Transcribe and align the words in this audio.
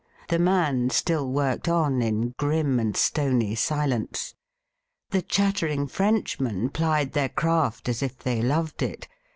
The 0.29 0.39
man 0.39 0.89
still 0.89 1.29
worked 1.29 1.67
on 1.69 2.01
in 2.01 2.29
grim 2.29 2.79
and 2.79 2.97
stony 2.97 3.53
silence. 3.53 4.33
The 5.11 5.21
chattering 5.21 5.85
Frenchmen 5.85 6.69
plied 6.71 7.11
their 7.13 7.29
craft 7.29 7.87
as 7.87 8.01
if 8.01 8.17
they 8.17 8.41
loved 8.41 8.81
it. 8.81 9.07